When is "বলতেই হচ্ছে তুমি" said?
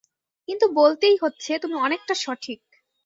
0.73-1.75